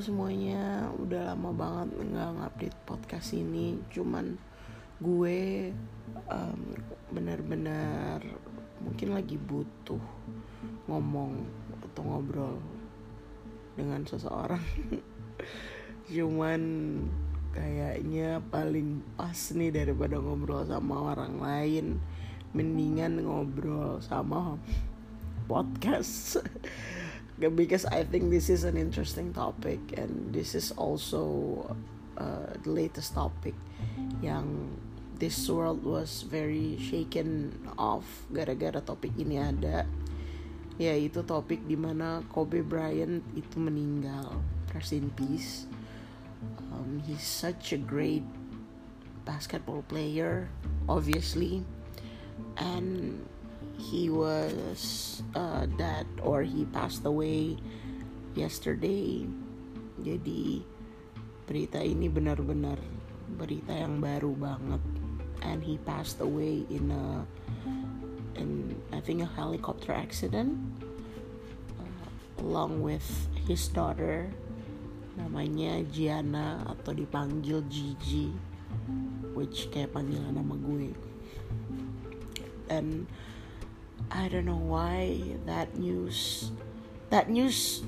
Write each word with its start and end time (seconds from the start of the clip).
semuanya, 0.00 0.88
udah 0.96 1.32
lama 1.32 1.52
banget 1.52 1.88
nggak 2.00 2.30
ngupdate 2.40 2.78
podcast 2.88 3.36
ini. 3.36 3.76
Cuman 3.92 4.40
gue 5.00 5.70
um, 6.28 6.60
benar-benar 7.12 8.24
mungkin 8.80 9.12
lagi 9.12 9.36
butuh 9.36 10.00
ngomong 10.88 11.44
atau 11.84 12.02
ngobrol 12.02 12.56
dengan 13.76 14.00
seseorang. 14.08 14.64
Cuman 16.16 16.60
kayaknya 17.52 18.40
paling 18.48 19.04
pas 19.20 19.36
nih 19.52 19.68
daripada 19.68 20.16
ngobrol 20.16 20.64
sama 20.64 21.12
orang 21.12 21.36
lain, 21.40 21.86
mendingan 22.56 23.20
ngobrol 23.20 24.00
sama 24.00 24.56
podcast. 25.44 26.40
because 27.48 27.88
I 27.88 28.04
think 28.04 28.28
this 28.28 28.52
is 28.52 28.68
an 28.68 28.76
interesting 28.76 29.32
topic 29.32 29.80
and 29.96 30.28
this 30.28 30.52
is 30.52 30.76
also 30.76 31.64
uh, 32.20 32.52
the 32.60 32.70
latest 32.70 33.16
topic. 33.16 33.56
Yang 34.20 34.76
this 35.16 35.48
world 35.48 35.80
was 35.80 36.28
very 36.28 36.76
shaken 36.76 37.56
off 37.80 38.04
gara-gara 38.28 38.84
topik 38.84 39.16
ini 39.16 39.40
ada 39.40 39.88
yaitu 40.80 41.20
topik 41.24 41.64
di 41.68 41.76
mana 41.76 42.24
Kobe 42.28 42.60
Bryant 42.60 43.24
itu 43.32 43.56
meninggal. 43.56 44.36
Rest 44.76 44.92
in 44.92 45.08
peace. 45.16 45.64
Um, 46.72 47.04
he's 47.04 47.24
such 47.24 47.72
a 47.72 47.80
great 47.80 48.24
basketball 49.24 49.84
player 49.88 50.48
obviously. 50.88 51.64
And 52.56 53.20
he 53.80 54.12
was 54.12 55.22
uh, 55.32 55.64
dead 55.80 56.04
or 56.20 56.44
he 56.44 56.68
passed 56.68 57.08
away 57.08 57.56
yesterday. 58.36 59.24
Jadi 59.96 60.60
berita 61.48 61.80
ini 61.80 62.12
benar-benar 62.12 62.76
berita 63.40 63.72
yang 63.72 64.04
baru 64.04 64.36
banget. 64.36 64.82
And 65.40 65.64
he 65.64 65.80
passed 65.80 66.20
away 66.20 66.68
in 66.68 66.92
a 66.92 67.24
in 68.36 68.76
I 68.92 69.00
think 69.00 69.24
a 69.24 69.30
helicopter 69.32 69.96
accident 69.96 70.60
uh, 71.80 72.06
along 72.44 72.84
with 72.84 73.04
his 73.48 73.64
daughter 73.72 74.28
namanya 75.16 75.84
Gianna 75.88 76.64
atau 76.68 76.92
dipanggil 76.92 77.64
Gigi 77.72 78.32
which 79.32 79.72
kayak 79.72 79.96
panggilan 79.96 80.36
nama 80.36 80.54
gue 80.56 80.92
and 82.70 83.08
I 84.08 84.32
don't 84.32 84.48
know 84.48 84.58
why 84.58 85.20
that 85.44 85.76
news 85.76 86.50
that 87.12 87.28
news 87.28 87.84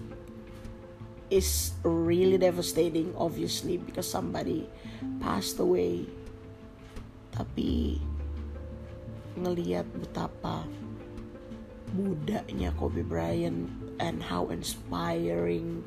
is 1.33 1.73
really 1.83 2.37
devastating 2.37 3.17
obviously 3.17 3.81
because 3.81 4.05
somebody 4.05 4.69
passed 5.25 5.57
away. 5.57 6.05
Tapi 7.33 7.97
ngelihat 9.41 9.89
betapa 9.97 10.69
mudanya 11.97 12.73
Kobe 12.77 13.01
Bryant 13.01 13.73
and 13.97 14.21
how 14.21 14.53
inspiring 14.53 15.85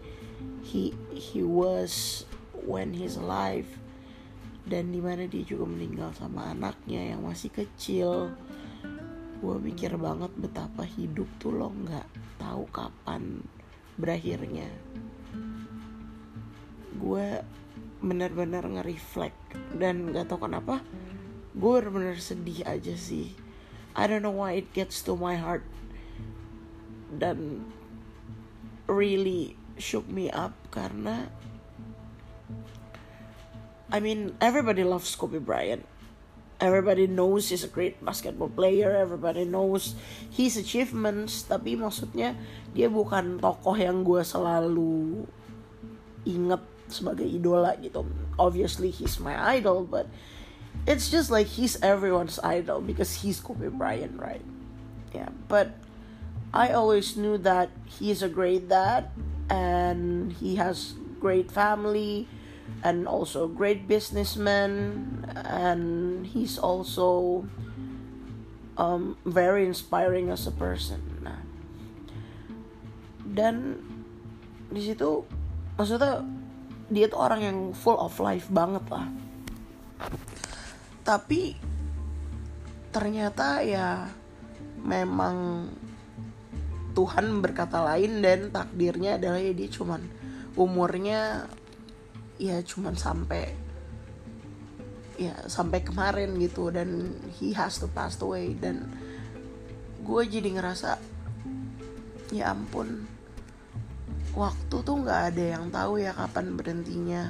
he 0.66 0.94
he 1.14 1.46
was 1.46 2.26
when 2.66 2.94
he's 2.94 3.18
alive 3.22 3.70
dan 4.66 4.90
di 4.90 4.98
mana 4.98 5.30
dia 5.30 5.46
juga 5.46 5.70
meninggal 5.70 6.10
sama 6.18 6.50
anaknya 6.50 7.14
yang 7.14 7.22
masih 7.22 7.54
kecil 7.54 8.34
gue 9.46 9.62
mikir 9.62 9.94
banget 10.02 10.34
betapa 10.42 10.82
hidup 10.82 11.30
tuh 11.38 11.54
lo 11.54 11.70
nggak 11.70 12.10
tahu 12.42 12.66
kapan 12.74 13.46
berakhirnya. 13.94 14.66
Gue 16.98 17.46
benar-benar 18.02 18.66
nge-reflect 18.66 19.38
dan 19.78 20.10
nggak 20.10 20.34
tahu 20.34 20.50
kenapa 20.50 20.82
gue 21.54 21.72
benar-benar 21.78 22.18
sedih 22.18 22.66
aja 22.66 22.98
sih. 22.98 23.38
I 23.94 24.10
don't 24.10 24.26
know 24.26 24.34
why 24.34 24.58
it 24.58 24.74
gets 24.74 25.06
to 25.06 25.14
my 25.14 25.38
heart. 25.38 25.62
Dan 27.14 27.70
really 28.90 29.54
shook 29.78 30.10
me 30.10 30.34
up 30.34 30.58
karena 30.74 31.30
I 33.94 34.02
mean 34.02 34.34
everybody 34.42 34.82
loves 34.82 35.14
Kobe 35.14 35.38
Bryant 35.38 35.86
everybody 36.60 37.08
knows 37.08 37.50
he's 37.50 37.64
a 37.64 37.72
great 37.72 38.00
basketball 38.04 38.50
player. 38.50 38.96
Everybody 38.96 39.46
knows 39.46 39.96
his 40.32 40.56
achievements. 40.56 41.44
Tapi 41.48 41.76
maksudnya 41.76 42.36
dia 42.72 42.88
bukan 42.88 43.40
tokoh 43.40 43.76
yang 43.76 44.04
gue 44.04 44.22
selalu 44.24 45.24
inget 46.26 46.64
sebagai 46.88 47.26
idola 47.26 47.76
gitu. 47.80 48.06
Obviously 48.38 48.92
he's 48.92 49.18
my 49.18 49.34
idol 49.58 49.86
but 49.86 50.06
it's 50.86 51.10
just 51.10 51.34
like 51.34 51.48
he's 51.48 51.80
everyone's 51.82 52.38
idol 52.46 52.82
because 52.82 53.26
he's 53.26 53.42
Kobe 53.42 53.74
Bryant 53.74 54.20
right? 54.20 54.44
Yeah 55.14 55.32
but 55.50 55.74
I 56.54 56.72
always 56.72 57.18
knew 57.18 57.38
that 57.42 57.74
he's 57.86 58.22
a 58.22 58.30
great 58.30 58.70
dad 58.70 59.10
and 59.50 60.34
he 60.34 60.56
has 60.56 60.94
great 61.20 61.50
family 61.50 62.28
and 62.86 63.10
also 63.10 63.46
a 63.46 63.52
great 63.52 63.90
businessman 63.90 65.02
and 65.46 66.26
he's 66.30 66.58
also 66.58 67.42
um, 68.78 69.18
very 69.26 69.66
inspiring 69.66 70.30
as 70.30 70.46
a 70.46 70.54
person. 70.54 71.02
Nah. 71.26 71.42
Dan 73.26 73.82
di 74.70 74.82
situ 74.82 75.26
maksudnya 75.78 76.22
dia 76.90 77.10
tuh 77.10 77.20
orang 77.22 77.42
yang 77.42 77.60
full 77.74 77.98
of 77.98 78.14
life 78.22 78.46
banget 78.54 78.86
lah. 78.92 79.10
Tapi 81.02 81.58
ternyata 82.94 83.66
ya 83.66 84.08
memang 84.86 85.68
Tuhan 86.96 87.44
berkata 87.44 87.84
lain 87.84 88.24
dan 88.24 88.54
takdirnya 88.56 89.20
adalah 89.20 89.42
ya 89.42 89.52
dia 89.52 89.68
cuman 89.68 90.00
umurnya 90.56 91.52
ya 92.36 92.60
cuman 92.60 92.96
sampai 92.96 93.44
ya 95.16 95.36
sampai 95.48 95.80
kemarin 95.84 96.36
gitu. 96.40 96.72
Dan 96.72 97.16
he 97.40 97.56
has 97.56 97.80
to 97.80 97.88
pass 97.92 98.20
away. 98.20 98.56
Dan 98.56 98.92
gue 100.06 100.22
jadi 100.28 100.60
ngerasa 100.60 101.02
ya 102.34 102.52
ampun 102.52 103.06
waktu 104.36 104.76
tuh 104.84 104.96
nggak 105.00 105.22
ada 105.32 105.44
yang 105.58 105.66
tahu 105.72 106.04
ya 106.04 106.12
kapan 106.12 106.60
berhentinya. 106.60 107.24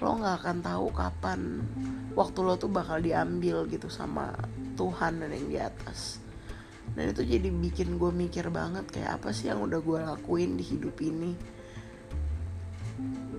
Lo 0.00 0.16
nggak 0.16 0.36
akan 0.42 0.58
tahu 0.64 0.86
kapan 0.90 1.40
waktu 2.16 2.38
lo 2.40 2.54
tuh 2.56 2.72
bakal 2.72 2.98
diambil 2.98 3.68
gitu 3.68 3.92
sama 3.92 4.32
Tuhan 4.74 5.20
dan 5.22 5.30
yang 5.30 5.46
di 5.48 5.58
atas. 5.60 6.18
Dan 6.94 7.10
itu 7.10 7.24
jadi 7.24 7.48
bikin 7.48 7.96
gue 7.96 8.12
mikir 8.12 8.48
banget 8.52 8.86
kayak 8.92 9.20
apa 9.20 9.32
sih 9.32 9.48
yang 9.48 9.64
udah 9.64 9.80
gue 9.80 9.98
lakuin 10.04 10.54
di 10.60 10.64
hidup 10.64 10.94
ini 11.00 11.32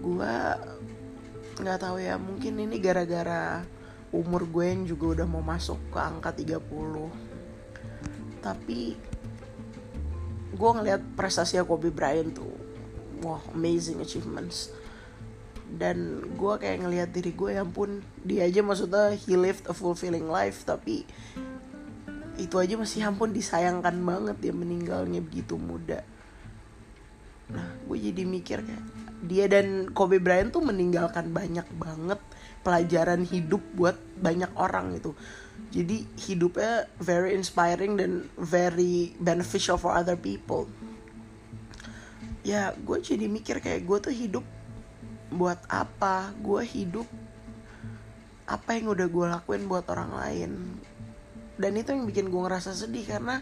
gue 0.06 0.36
nggak 1.66 1.80
tahu 1.82 1.98
ya 1.98 2.22
mungkin 2.22 2.62
ini 2.62 2.78
gara-gara 2.78 3.66
umur 4.14 4.46
gue 4.46 4.66
yang 4.70 4.86
juga 4.86 5.18
udah 5.18 5.28
mau 5.28 5.42
masuk 5.42 5.82
ke 5.90 5.98
angka 5.98 6.30
30 6.38 6.62
tapi 8.46 8.94
gue 10.56 10.70
ngeliat 10.70 11.02
prestasi 11.18 11.58
Kobe 11.66 11.90
Bryant 11.90 12.38
tuh 12.38 12.54
wah 13.26 13.42
amazing 13.58 14.00
achievements. 14.00 14.72
Dan 15.66 16.22
gue 16.38 16.54
kayak 16.62 16.86
ngeliat 16.86 17.10
diri 17.10 17.34
gue 17.34 17.58
yang 17.58 17.74
pun 17.74 18.00
dia 18.22 18.46
aja 18.46 18.62
maksudnya 18.62 19.18
he 19.18 19.34
lived 19.34 19.66
a 19.66 19.74
fulfilling 19.74 20.30
life 20.30 20.62
tapi 20.64 21.04
itu 22.38 22.56
aja 22.60 22.78
masih 22.78 23.02
ampun 23.02 23.34
disayangkan 23.34 23.96
banget 23.98 24.38
dia 24.40 24.54
meninggalnya 24.54 25.20
begitu 25.26 25.58
muda. 25.58 26.06
Nah 27.50 27.68
gue 27.90 27.98
jadi 27.98 28.24
mikir 28.24 28.62
kayak 28.62 28.84
dia 29.24 29.48
dan 29.48 29.94
Kobe 29.96 30.20
Bryant 30.20 30.52
tuh 30.52 30.64
meninggalkan 30.66 31.32
banyak 31.32 31.66
banget 31.80 32.20
pelajaran 32.66 33.24
hidup 33.24 33.62
buat 33.78 33.96
banyak 34.20 34.50
orang 34.58 34.98
gitu. 34.98 35.14
Jadi 35.72 36.08
hidupnya 36.18 36.90
very 37.00 37.38
inspiring 37.38 37.96
dan 37.96 38.26
very 38.36 39.14
beneficial 39.22 39.80
for 39.80 39.94
other 39.94 40.18
people. 40.18 40.68
Ya 42.42 42.74
gue 42.74 42.98
jadi 43.02 43.30
mikir 43.30 43.62
kayak 43.62 43.86
gue 43.86 43.98
tuh 44.10 44.14
hidup 44.14 44.46
buat 45.30 45.62
apa? 45.70 46.34
Gue 46.42 46.66
hidup 46.66 47.08
apa 48.46 48.78
yang 48.78 48.94
udah 48.94 49.08
gue 49.10 49.26
lakuin 49.30 49.66
buat 49.66 49.86
orang 49.90 50.12
lain? 50.14 50.52
Dan 51.56 51.80
itu 51.80 51.96
yang 51.96 52.06
bikin 52.06 52.28
gue 52.34 52.42
ngerasa 52.42 52.76
sedih 52.76 53.08
karena 53.08 53.40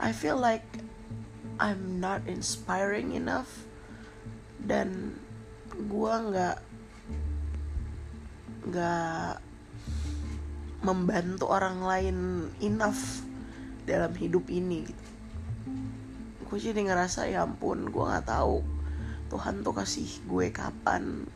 I 0.00 0.10
feel 0.10 0.38
like 0.38 0.64
I'm 1.60 2.02
not 2.02 2.26
inspiring 2.26 3.14
enough 3.14 3.66
dan 4.64 5.12
gue 5.74 6.14
nggak 6.14 6.56
nggak 8.64 9.36
membantu 10.84 11.44
orang 11.52 11.84
lain 11.84 12.18
enough 12.64 13.24
dalam 13.84 14.12
hidup 14.16 14.48
ini 14.48 14.88
gitu. 14.88 15.04
Gue 16.48 16.58
jadi 16.60 16.80
ngerasa 16.80 17.28
ya 17.28 17.44
ampun 17.44 17.88
gue 17.92 18.04
nggak 18.04 18.28
tahu 18.28 18.64
Tuhan 19.32 19.64
tuh 19.64 19.74
kasih 19.76 20.08
gue 20.28 20.52
kapan 20.52 21.28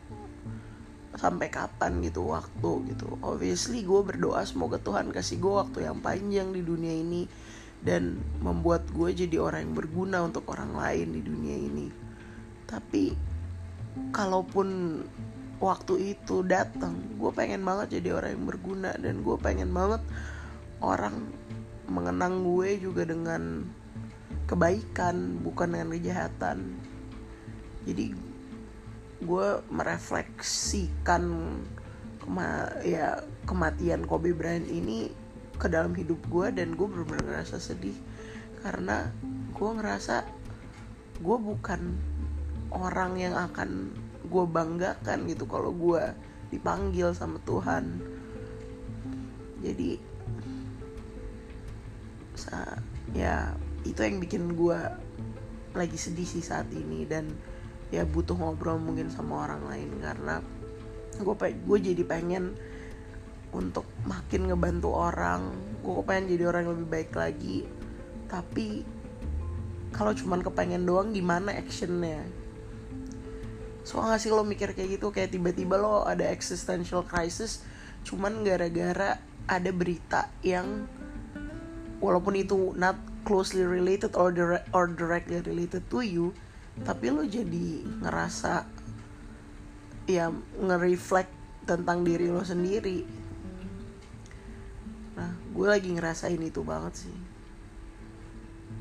sampai 1.17 1.49
kapan 1.53 2.01
gitu 2.01 2.29
waktu 2.33 2.93
gitu. 2.93 3.17
Obviously 3.21 3.85
gue 3.85 4.01
berdoa 4.01 4.41
semoga 4.45 4.81
Tuhan 4.81 5.13
kasih 5.13 5.37
gue 5.37 5.53
waktu 5.53 5.85
yang 5.85 6.01
panjang 6.01 6.49
di 6.49 6.61
dunia 6.65 6.93
ini 6.93 7.29
dan 7.85 8.17
membuat 8.41 8.89
gue 8.89 9.13
jadi 9.13 9.37
orang 9.37 9.69
yang 9.69 9.75
berguna 9.77 10.25
untuk 10.25 10.49
orang 10.49 10.73
lain 10.73 11.13
di 11.13 11.21
dunia 11.21 11.57
ini 11.57 12.08
tapi 12.69 13.17
kalaupun 14.13 15.01
waktu 15.59 16.15
itu 16.15 16.45
datang 16.45 16.95
gue 17.19 17.31
pengen 17.35 17.65
banget 17.65 17.99
jadi 17.99 18.15
orang 18.15 18.37
yang 18.37 18.45
berguna. 18.45 18.91
Dan 18.95 19.25
gue 19.25 19.35
pengen 19.41 19.73
banget 19.73 20.01
orang 20.79 21.33
mengenang 21.89 22.45
gue 22.45 22.77
juga 22.77 23.09
dengan 23.09 23.65
kebaikan 24.45 25.41
bukan 25.41 25.73
dengan 25.73 25.89
kejahatan. 25.97 26.77
Jadi 27.89 28.13
gue 29.19 29.47
merefleksikan 29.67 31.23
kema 32.23 32.69
ya 32.85 33.19
kematian 33.49 34.05
Kobe 34.05 34.31
Bryant 34.37 34.69
ini 34.69 35.09
ke 35.59 35.67
dalam 35.67 35.91
hidup 35.97 36.21
gue 36.29 36.53
dan 36.53 36.77
gue 36.77 36.85
benar-benar 36.85 37.25
ngerasa 37.25 37.57
sedih. 37.57 37.97
Karena 38.61 39.09
gue 39.57 39.69
ngerasa 39.73 40.23
gue 41.19 41.37
bukan 41.41 41.99
orang 42.73 43.17
yang 43.17 43.35
akan 43.35 43.93
gue 44.29 44.45
banggakan 44.45 45.25
gitu 45.25 45.49
kalau 45.49 45.73
gue 45.73 46.03
dipanggil 46.53 47.13
sama 47.13 47.41
Tuhan. 47.45 48.01
Jadi 49.59 49.99
ya 53.11 53.51
itu 53.83 53.99
yang 53.99 54.17
bikin 54.23 54.55
gue 54.55 54.79
lagi 55.75 55.97
sedih 55.97 56.25
sih 56.25 56.41
saat 56.41 56.71
ini 56.73 57.05
dan 57.05 57.29
ya 57.89 58.05
butuh 58.05 58.37
ngobrol 58.37 58.77
mungkin 58.77 59.09
sama 59.09 59.49
orang 59.49 59.65
lain 59.65 59.89
karena 60.01 60.35
gue 61.19 61.35
gue 61.35 61.77
jadi 61.83 62.03
pengen 62.05 62.55
untuk 63.49 63.85
makin 64.05 64.49
ngebantu 64.49 64.93
orang. 64.93 65.41
Gue 65.81 66.01
pengen 66.05 66.29
jadi 66.29 66.43
orang 66.53 66.69
yang 66.69 66.73
lebih 66.77 66.89
baik 66.89 67.11
lagi. 67.17 67.57
Tapi 68.29 68.85
kalau 69.89 70.13
cuman 70.13 70.45
kepengen 70.45 70.85
doang 70.85 71.09
gimana 71.09 71.57
actionnya 71.57 72.21
so 73.89 73.97
gak 74.05 74.21
sih 74.21 74.29
lo 74.29 74.45
mikir 74.45 74.77
kayak 74.77 75.01
gitu? 75.01 75.09
Kayak 75.09 75.33
tiba-tiba 75.33 75.81
lo 75.81 76.05
ada 76.05 76.29
existential 76.29 77.01
crisis 77.01 77.65
cuman 78.05 78.45
gara-gara 78.45 79.17
ada 79.49 79.71
berita 79.73 80.29
yang 80.45 80.85
walaupun 81.97 82.37
itu 82.37 82.77
not 82.77 82.95
closely 83.25 83.65
related 83.65 84.13
or 84.13 84.29
direct 84.29 84.69
or 84.77 84.85
directly 84.85 85.41
related 85.41 85.81
to 85.89 86.05
you 86.05 86.31
tapi 86.85 87.09
lo 87.09 87.25
jadi 87.25 87.83
ngerasa 88.05 88.63
ya 90.07 90.31
nge-reflect 90.61 91.33
tentang 91.67 92.01
diri 92.01 92.33
lo 92.33 92.41
sendiri. 92.41 93.05
Nah 95.13 95.33
gue 95.53 95.67
lagi 95.67 95.89
ngerasain 95.91 96.39
itu 96.39 96.65
banget 96.65 97.05
sih. 97.05 97.17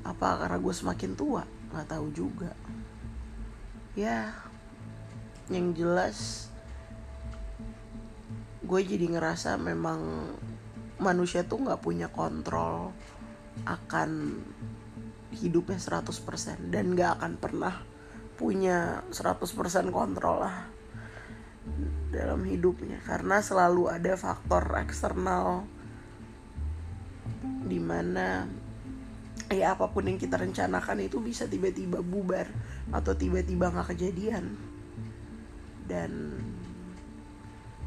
Apa 0.07 0.41
karena 0.41 0.57
gue 0.57 0.75
semakin 0.77 1.13
tua? 1.19 1.43
Nggak 1.75 1.89
tahu 1.91 2.07
juga. 2.15 2.55
Ya 3.99 4.48
yang 5.49 5.73
jelas 5.73 6.49
gue 8.69 8.81
jadi 8.85 9.09
ngerasa 9.09 9.57
memang 9.57 10.29
manusia 11.01 11.47
tuh 11.47 11.65
nggak 11.65 11.81
punya 11.81 12.13
kontrol 12.13 12.93
akan 13.65 14.39
hidupnya 15.35 15.79
100% 15.81 16.73
dan 16.73 16.97
gak 16.97 17.21
akan 17.21 17.33
pernah 17.37 17.75
punya 18.39 19.03
100% 19.11 19.91
kontrol 19.91 20.47
lah 20.47 20.71
dalam 22.09 22.47
hidupnya. 22.47 23.03
Karena 23.05 23.43
selalu 23.43 23.93
ada 23.93 24.15
faktor 24.17 24.79
eksternal 24.79 25.67
di 27.69 27.77
mana 27.77 28.49
ya 29.53 29.77
apa 29.77 29.93
pun 29.93 30.09
yang 30.09 30.17
kita 30.17 30.41
rencanakan 30.41 31.05
itu 31.05 31.21
bisa 31.21 31.45
tiba-tiba 31.45 32.01
bubar 32.01 32.49
atau 32.93 33.13
tiba-tiba 33.13 33.69
nggak 33.69 33.97
kejadian 33.97 34.68
dan 35.89 36.37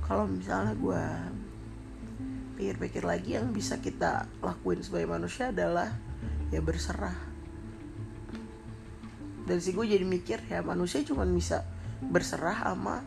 kalau 0.01 0.25
misalnya 0.25 0.73
gue 0.75 1.03
pikir-pikir 2.57 3.05
lagi 3.05 3.37
yang 3.37 3.53
bisa 3.53 3.77
kita 3.79 4.27
lakuin 4.41 4.81
sebagai 4.81 5.07
manusia 5.07 5.53
adalah 5.53 5.87
ya 6.51 6.59
berserah. 6.59 7.15
Dari 9.45 9.61
sih 9.61 9.73
gue 9.73 9.85
jadi 9.85 10.05
mikir 10.05 10.41
ya 10.49 10.65
manusia 10.65 11.05
cuma 11.05 11.23
bisa 11.23 11.63
berserah 12.01 12.73
sama 12.73 13.05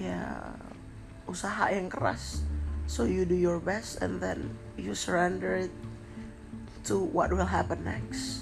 ya 0.00 0.52
usaha 1.28 1.68
yang 1.70 1.92
keras. 1.92 2.42
So 2.88 3.04
you 3.04 3.28
do 3.28 3.36
your 3.36 3.60
best 3.60 4.00
and 4.00 4.16
then 4.18 4.56
you 4.80 4.96
surrender 4.96 5.68
it 5.68 5.72
to 6.88 6.96
what 6.96 7.28
will 7.28 7.48
happen 7.48 7.84
next 7.84 8.37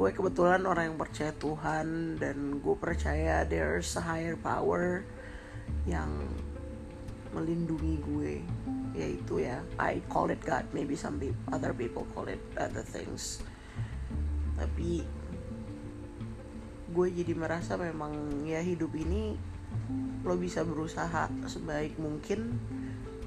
gue 0.00 0.16
kebetulan 0.16 0.64
orang 0.64 0.96
yang 0.96 0.96
percaya 0.96 1.28
Tuhan 1.36 2.16
dan 2.16 2.56
gue 2.64 2.72
percaya 2.72 3.44
there's 3.44 3.92
a 4.00 4.02
higher 4.02 4.32
power 4.32 5.04
yang 5.84 6.08
melindungi 7.36 8.00
gue. 8.00 8.34
Yaitu 8.96 9.44
ya 9.44 9.60
I 9.76 10.00
call 10.08 10.32
it 10.32 10.40
God. 10.40 10.64
Maybe 10.72 10.96
some 10.96 11.20
people, 11.20 11.36
other 11.52 11.76
people 11.76 12.08
call 12.16 12.32
it 12.32 12.40
other 12.56 12.80
things. 12.80 13.44
Tapi 14.56 15.04
gue 16.96 17.06
jadi 17.12 17.36
merasa 17.36 17.76
memang 17.76 18.40
ya 18.48 18.64
hidup 18.64 18.96
ini 18.96 19.36
lo 20.24 20.32
bisa 20.40 20.64
berusaha 20.64 21.28
sebaik 21.44 22.00
mungkin. 22.00 22.56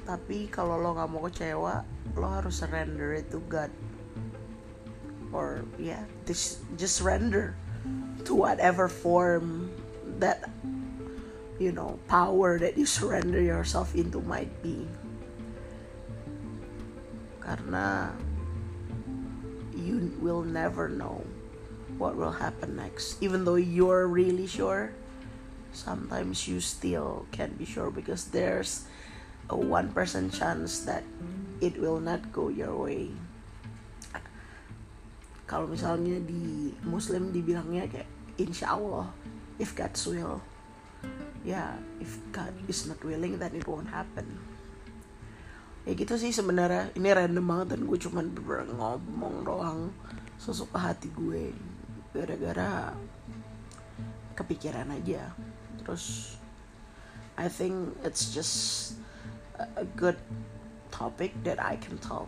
Tapi 0.10 0.50
kalau 0.50 0.82
lo 0.82 0.98
nggak 0.98 1.10
mau 1.14 1.22
kecewa 1.30 1.86
lo 2.18 2.28
harus 2.34 2.66
surrender 2.66 3.14
it 3.14 3.30
to 3.30 3.46
God 3.46 3.70
or 5.34 5.66
yeah 5.78 6.06
this 6.26 6.62
just 6.78 6.96
surrender 6.98 7.56
to 8.24 8.34
whatever 8.34 8.88
form 8.88 9.70
that 10.20 10.50
you 11.60 11.72
know 11.72 12.00
power 12.08 12.58
that 12.58 12.78
you 12.78 12.86
surrender 12.86 13.42
yourself 13.42 13.94
into 13.96 14.22
might 14.22 14.52
be 14.64 14.88
karena 17.44 18.16
you 19.76 20.16
will 20.24 20.48
never 20.48 20.88
know 20.88 21.20
what 21.98 22.16
will 22.16 22.32
happen 22.32 22.76
next. 22.76 23.22
Even 23.22 23.46
though 23.46 23.60
you're 23.60 24.08
really 24.08 24.48
sure, 24.48 24.94
sometimes 25.72 26.48
you 26.48 26.60
still 26.60 27.26
can't 27.32 27.58
be 27.58 27.66
sure 27.66 27.92
because 27.92 28.32
there's 28.32 28.86
a 29.50 29.56
1% 29.56 29.92
chance 30.34 30.80
that 30.88 31.04
it 31.62 31.78
will 31.78 32.00
not 32.00 32.32
go 32.32 32.50
your 32.50 32.76
way. 32.76 33.12
Kalau 35.54 35.70
misalnya 35.70 36.18
di 36.26 36.74
Muslim 36.82 37.30
dibilangnya 37.30 37.86
kayak 37.86 38.10
insya 38.42 38.74
Allah, 38.74 39.06
if 39.62 39.78
God's 39.78 40.02
will. 40.10 40.42
Ya, 41.46 41.54
yeah, 41.54 41.70
if 42.02 42.18
God 42.34 42.50
is 42.66 42.90
not 42.90 42.98
willing, 43.06 43.38
then 43.38 43.54
it 43.54 43.62
won't 43.70 43.86
happen. 43.94 44.26
Ya 45.86 45.94
gitu 45.94 46.18
sih 46.18 46.34
sebenarnya. 46.34 46.90
Ini 46.98 47.06
random 47.14 47.46
banget 47.46 47.78
dan 47.78 47.86
gue 47.86 48.00
cuman 48.02 48.34
ngomong 48.74 49.36
doang. 49.46 49.94
Sesuka 50.42 50.90
hati 50.90 51.14
gue. 51.14 51.54
Gara-gara 52.18 52.98
kepikiran 54.34 54.90
aja. 54.90 55.38
Terus 55.86 56.34
I 57.38 57.46
think 57.46 57.94
it's 58.02 58.34
just 58.34 58.56
a 59.78 59.86
good 59.86 60.18
topic 60.90 61.38
that 61.46 61.62
I 61.62 61.78
can 61.78 62.02
talk 62.02 62.26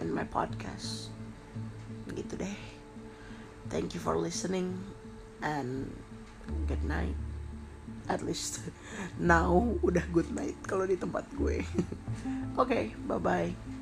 in 0.00 0.08
my 0.08 0.24
podcast 0.24 1.12
gitu 2.14 2.38
deh. 2.38 2.56
Thank 3.66 3.98
you 3.98 4.00
for 4.02 4.14
listening 4.14 4.78
and 5.42 5.90
good 6.70 6.82
night. 6.86 7.16
At 8.06 8.22
least 8.22 8.62
now 9.18 9.78
udah 9.82 10.06
good 10.14 10.30
night 10.30 10.58
kalau 10.66 10.86
di 10.86 10.94
tempat 10.94 11.26
gue. 11.34 11.66
Oke 12.54 12.62
okay, 12.62 12.84
bye 13.06 13.18
bye 13.18 13.75